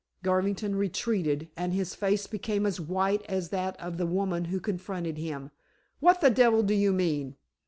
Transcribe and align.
Garvington 0.23 0.75
retreated 0.75 1.49
and 1.55 1.75
his 1.75 1.93
face 1.93 2.25
became 2.25 2.65
as 2.65 2.81
white 2.81 3.21
as 3.29 3.49
that 3.49 3.79
of 3.79 3.97
the 3.97 4.07
woman 4.07 4.45
who 4.45 4.59
confronted 4.59 5.19
him, 5.19 5.51
"what 5.99 6.21
the 6.21 6.31
devil 6.31 6.63
do 6.63 6.73
you 6.73 6.91
mean?" 6.91 7.35